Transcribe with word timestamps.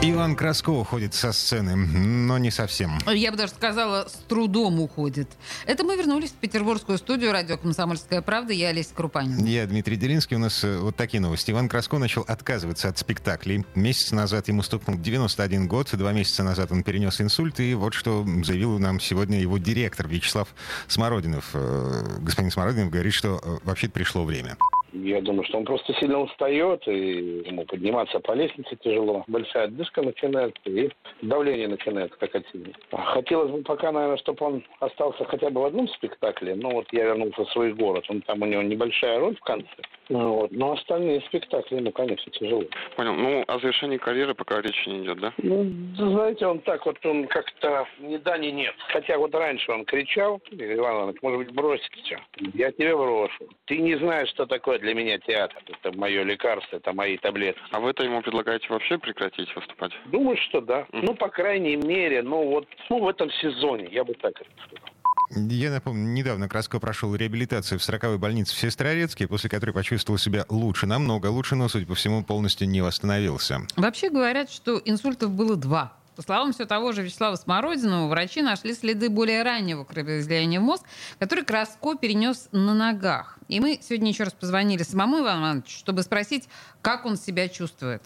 Иван 0.00 0.36
Краско 0.36 0.70
уходит 0.70 1.12
со 1.12 1.32
сцены, 1.32 1.74
но 1.74 2.38
не 2.38 2.52
совсем. 2.52 2.98
Я 3.08 3.32
бы 3.32 3.36
даже 3.36 3.52
сказала, 3.52 4.06
с 4.06 4.12
трудом 4.28 4.78
уходит. 4.80 5.28
Это 5.66 5.82
мы 5.82 5.96
вернулись 5.96 6.30
в 6.30 6.34
петербургскую 6.34 6.98
студию 6.98 7.32
радио 7.32 7.58
«Комсомольская 7.58 8.22
правда». 8.22 8.52
Я 8.52 8.68
Олеся 8.68 8.94
Крупанин. 8.94 9.44
Я 9.44 9.66
Дмитрий 9.66 9.96
Делинский. 9.96 10.36
У 10.36 10.38
нас 10.38 10.62
э, 10.62 10.78
вот 10.78 10.94
такие 10.94 11.20
новости. 11.20 11.50
Иван 11.50 11.68
Краско 11.68 11.98
начал 11.98 12.22
отказываться 12.22 12.88
от 12.88 12.96
спектаклей. 12.96 13.66
Месяц 13.74 14.12
назад 14.12 14.46
ему 14.46 14.62
стукнул 14.62 14.96
91 14.96 15.66
год. 15.66 15.88
Два 15.92 16.12
месяца 16.12 16.44
назад 16.44 16.70
он 16.70 16.84
перенес 16.84 17.20
инсульт. 17.20 17.58
И 17.58 17.74
вот 17.74 17.92
что 17.92 18.24
заявил 18.44 18.78
нам 18.78 19.00
сегодня 19.00 19.40
его 19.40 19.58
директор 19.58 20.06
Вячеслав 20.06 20.54
Смородинов. 20.86 21.50
Э, 21.54 22.18
господин 22.20 22.52
Смородинов 22.52 22.90
говорит, 22.90 23.14
что 23.14 23.40
э, 23.42 23.58
вообще 23.64 23.88
пришло 23.88 24.24
время. 24.24 24.56
Я 24.92 25.20
думаю, 25.20 25.44
что 25.44 25.58
он 25.58 25.64
просто 25.64 25.92
сильно 25.94 26.20
устает, 26.20 26.86
и 26.88 27.42
ему 27.46 27.64
подниматься 27.64 28.20
по 28.20 28.32
лестнице 28.32 28.76
тяжело. 28.76 29.24
Большая 29.26 29.64
отдышка 29.64 30.02
начинается, 30.02 30.60
и 30.64 30.90
давление 31.22 31.68
начинает 31.68 32.12
скакать 32.14 32.44
сильно. 32.52 32.72
Хотелось 32.90 33.50
бы 33.50 33.62
пока, 33.62 33.92
наверное, 33.92 34.16
чтобы 34.18 34.46
он 34.46 34.64
остался 34.80 35.24
хотя 35.24 35.50
бы 35.50 35.60
в 35.60 35.64
одном 35.64 35.88
спектакле. 35.88 36.54
Ну 36.54 36.72
вот 36.72 36.86
я 36.92 37.04
вернулся 37.04 37.44
в 37.44 37.50
свой 37.50 37.72
город, 37.72 38.04
он 38.08 38.22
там 38.22 38.42
у 38.42 38.46
него 38.46 38.62
небольшая 38.62 39.18
роль 39.18 39.36
в 39.36 39.40
конце. 39.40 39.68
Ну, 40.08 40.34
вот. 40.34 40.52
Но 40.52 40.72
остальные 40.72 41.20
спектакли, 41.22 41.80
ну, 41.80 41.92
конечно, 41.92 42.32
тяжело. 42.32 42.64
Понял. 42.96 43.14
Ну, 43.14 43.44
о 43.46 43.58
завершении 43.58 43.98
карьеры 43.98 44.34
пока 44.34 44.60
речи 44.60 44.88
не 44.88 45.04
идет, 45.04 45.20
да? 45.20 45.32
Ну, 45.36 45.66
знаете, 45.96 46.46
он 46.46 46.60
так 46.60 46.86
вот, 46.86 47.04
он 47.04 47.26
как-то 47.26 47.86
ни 48.00 48.16
да, 48.16 48.38
ни 48.38 48.48
нет. 48.48 48.74
Хотя 48.88 49.18
вот 49.18 49.34
раньше 49.34 49.70
он 49.70 49.84
кричал, 49.84 50.40
Иван 50.50 50.96
Иванович, 50.96 51.22
может 51.22 51.38
быть, 51.38 51.54
бросить 51.54 51.92
все. 52.02 52.18
Я 52.54 52.72
тебя 52.72 52.96
брошу. 52.96 53.48
Ты 53.66 53.78
не 53.78 53.96
знаешь, 53.96 54.28
что 54.30 54.46
такое 54.46 54.77
для 54.80 54.94
меня 54.94 55.18
театр. 55.18 55.62
Это 55.66 55.96
мое 55.96 56.22
лекарство, 56.22 56.76
это 56.76 56.92
мои 56.92 57.16
таблетки. 57.18 57.60
А 57.70 57.80
вы 57.80 57.90
это 57.90 58.04
ему 58.04 58.22
предлагаете 58.22 58.66
вообще 58.68 58.98
прекратить 58.98 59.54
выступать? 59.54 59.92
Думаю, 60.06 60.36
что 60.48 60.60
да. 60.60 60.86
Mm. 60.92 61.00
Ну, 61.02 61.14
по 61.14 61.28
крайней 61.28 61.76
мере, 61.76 62.22
ну 62.22 62.48
вот, 62.48 62.66
ну, 62.90 63.00
в 63.00 63.08
этом 63.08 63.30
сезоне, 63.30 63.88
я 63.90 64.04
бы 64.04 64.14
так 64.14 64.34
сказал. 64.36 64.88
Я 65.30 65.70
напомню, 65.70 66.06
недавно 66.12 66.48
Краско 66.48 66.80
прошел 66.80 67.14
реабилитацию 67.14 67.78
в 67.78 67.82
40-й 67.82 68.16
больнице 68.16 68.54
в 68.54 68.58
Сестрорецке, 68.58 69.28
после 69.28 69.50
которой 69.50 69.72
почувствовал 69.72 70.18
себя 70.18 70.46
лучше, 70.48 70.86
намного 70.86 71.26
лучше, 71.26 71.54
но, 71.54 71.68
судя 71.68 71.86
по 71.86 71.94
всему, 71.94 72.24
полностью 72.24 72.66
не 72.66 72.80
восстановился. 72.80 73.60
Вообще 73.76 74.08
говорят, 74.08 74.50
что 74.50 74.80
инсультов 74.84 75.30
было 75.32 75.56
два. 75.56 75.97
По 76.18 76.22
словам 76.22 76.50
все 76.50 76.66
того 76.66 76.90
же 76.90 77.02
Вячеслава 77.02 77.36
Смородинова, 77.36 78.08
врачи 78.08 78.42
нашли 78.42 78.72
следы 78.72 79.08
более 79.08 79.44
раннего 79.44 79.84
кровоизлияния 79.84 80.58
в 80.58 80.64
мозг, 80.64 80.84
который 81.20 81.44
Краско 81.44 81.94
перенес 81.94 82.48
на 82.50 82.74
ногах. 82.74 83.38
И 83.46 83.60
мы 83.60 83.78
сегодня 83.80 84.08
еще 84.10 84.24
раз 84.24 84.32
позвонили 84.32 84.82
самому 84.82 85.20
Ивану 85.20 85.42
Ивановичу, 85.42 85.78
чтобы 85.78 86.02
спросить, 86.02 86.48
как 86.82 87.06
он 87.06 87.14
себя 87.14 87.48
чувствует. 87.48 88.02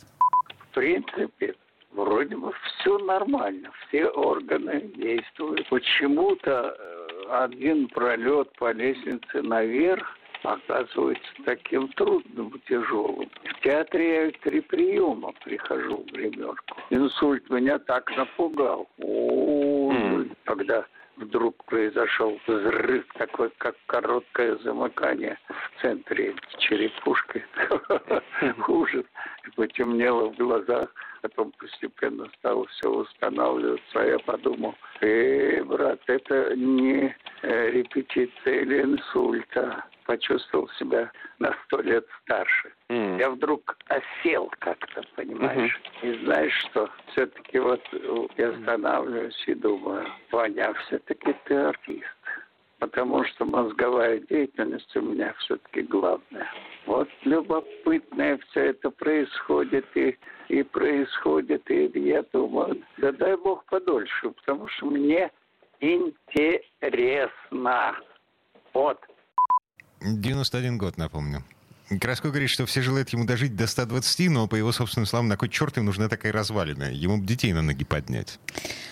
В 0.59 0.75
принципе, 0.75 1.55
вроде 1.93 2.37
бы 2.37 2.53
все 2.53 2.99
нормально, 2.99 3.71
все 3.89 4.05
органы 4.09 4.93
действуют. 4.95 5.67
Почему-то 5.71 6.77
один 7.31 7.89
пролет 7.89 8.53
по 8.59 8.73
лестнице 8.73 9.41
наверх 9.41 10.19
оказывается 10.43 11.29
таким 11.45 11.89
трудным, 11.89 12.61
тяжелым. 12.69 13.31
В 13.45 13.61
театре 13.62 14.27
я 14.27 14.31
три 14.43 14.61
приема 14.61 15.33
прихожу 15.45 15.99
в 15.99 16.07
гримерку. 16.12 16.77
Инсульт 16.91 17.49
меня 17.50 17.78
так 17.78 18.15
напугал. 18.16 18.89
О, 18.99 19.93
mm. 19.93 20.37
Когда 20.44 20.87
вдруг 21.16 21.65
произошел 21.65 22.39
взрыв, 22.47 23.06
такой, 23.15 23.50
как 23.59 23.77
короткое 23.87 24.56
замыкание 24.59 25.39
в 25.49 25.83
центре 25.83 26.34
черепушки. 26.59 27.45
Ужас. 28.69 29.05
И 29.47 29.50
потемнело 29.50 30.31
в 30.31 30.37
глазах. 30.37 30.93
Потом 31.21 31.53
постепенно 31.53 32.28
стало 32.39 32.66
все 32.66 32.91
восстанавливаться. 32.91 34.00
А 34.00 34.05
я 34.05 34.19
подумал, 34.19 34.75
э, 35.00 35.62
брат, 35.62 36.00
это 36.06 36.56
не 36.56 37.15
репетиция 37.42 38.62
или 38.62 38.82
инсульта. 38.82 39.84
Почувствовал 40.04 40.69
себя 40.78 41.12
на 41.38 41.54
сто 41.64 41.80
лет 41.80 42.04
старше. 42.22 42.72
Mm. 42.88 43.20
Я 43.20 43.30
вдруг 43.30 43.76
осел 43.86 44.53
как-то, 44.58 45.03
понимаешь? 45.14 45.80
Mm-hmm. 46.03 46.10
И 46.10 46.25
знаешь 46.25 46.56
что? 46.70 46.91
Все-таки 47.12 47.60
вот 47.60 47.80
я 48.36 48.50
останавливаюсь 48.50 49.44
и 49.47 49.54
думаю, 49.54 50.08
Ваня, 50.32 50.75
все-таки 50.86 51.34
ты 51.44 51.54
артист 51.54 52.08
потому 52.82 53.22
что 53.22 53.44
мозговая 53.44 54.19
деятельность 54.19 54.97
у 54.97 55.03
меня 55.03 55.32
все-таки 55.38 55.82
главная. 55.82 56.50
Вот 56.84 57.09
любопытное 57.22 58.38
все 58.38 58.70
это 58.70 58.91
происходит 58.91 59.86
и, 59.94 60.19
и 60.48 60.64
происходит, 60.64 61.70
и 61.70 61.92
я 61.94 62.24
думаю, 62.32 62.82
да 62.98 63.12
дай 63.12 63.36
бог 63.36 63.64
подольше, 63.66 64.30
потому 64.30 64.66
что 64.66 64.86
мне 64.86 65.30
интересно. 65.82 67.37
Вот. 68.72 68.98
91 70.00 70.78
год, 70.78 70.97
напомню. 70.97 71.43
Краско 72.00 72.28
говорит, 72.28 72.50
что 72.50 72.66
все 72.66 72.82
желают 72.82 73.10
ему 73.10 73.25
дожить 73.25 73.56
до 73.56 73.66
120, 73.66 74.30
но, 74.30 74.47
по 74.47 74.56
его 74.56 74.72
собственным 74.72 75.06
словам, 75.06 75.28
на 75.28 75.36
кой 75.36 75.48
черт 75.48 75.76
им 75.78 75.86
нужна 75.86 76.08
такая 76.08 76.32
развалина? 76.32 76.92
Ему 76.92 77.19
бы 77.19 77.26
детей 77.26 77.53
на 77.53 77.62
ноги 77.62 77.84
поднять. 77.84 78.38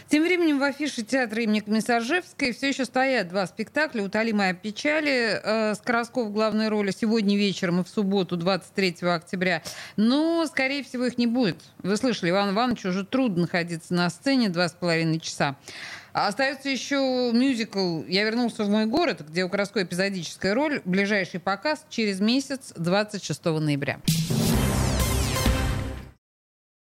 Тем 0.08 0.24
временем 0.24 0.58
в 0.58 0.62
афише 0.62 1.02
театра 1.02 1.42
имени 1.42 1.60
Комиссаржевской 1.60 2.52
все 2.52 2.68
еще 2.68 2.84
стоят 2.84 3.28
два 3.28 3.46
спектакля 3.46 4.02
«Утоли 4.02 4.32
моя 4.32 4.54
печали» 4.54 5.40
э, 5.42 5.74
с 5.74 5.78
Краско 5.78 6.24
в 6.24 6.32
главной 6.32 6.68
роли 6.68 6.90
сегодня 6.90 7.36
вечером 7.36 7.80
и 7.80 7.84
в 7.84 7.88
субботу, 7.88 8.36
23 8.36 8.96
октября. 9.02 9.62
Но, 9.96 10.46
скорее 10.46 10.82
всего, 10.82 11.06
их 11.06 11.16
не 11.16 11.26
будет. 11.28 11.58
Вы 11.82 11.96
слышали, 11.96 12.30
Иван 12.30 12.50
Иванович 12.50 12.86
уже 12.86 13.04
трудно 13.04 13.42
находиться 13.42 13.94
на 13.94 14.10
сцене 14.10 14.48
два 14.48 14.68
с 14.68 14.72
половиной 14.72 15.20
часа. 15.20 15.56
А 16.12 16.26
остается 16.26 16.68
еще 16.68 17.30
мюзикл 17.32 18.02
«Я 18.08 18.24
вернулся 18.24 18.64
в 18.64 18.68
мой 18.68 18.86
город», 18.86 19.24
где 19.28 19.44
у 19.44 19.48
Краско 19.48 19.82
эпизодическая 19.82 20.54
роль. 20.54 20.82
Ближайший 20.84 21.38
показ 21.38 21.86
через 21.88 22.20
месяц, 22.20 22.72
26 22.90 23.44
ноября. 23.60 24.00